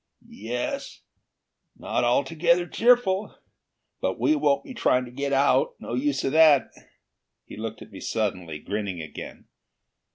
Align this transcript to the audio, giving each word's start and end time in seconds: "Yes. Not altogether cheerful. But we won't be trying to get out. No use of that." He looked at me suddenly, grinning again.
"Yes. 0.27 1.03
Not 1.77 2.03
altogether 2.03 2.65
cheerful. 2.65 3.35
But 4.01 4.19
we 4.19 4.35
won't 4.35 4.63
be 4.63 4.73
trying 4.73 5.05
to 5.05 5.11
get 5.11 5.31
out. 5.31 5.75
No 5.79 5.93
use 5.93 6.23
of 6.23 6.31
that." 6.31 6.71
He 7.45 7.55
looked 7.55 7.83
at 7.83 7.91
me 7.91 7.99
suddenly, 7.99 8.57
grinning 8.57 8.99
again. 8.99 9.45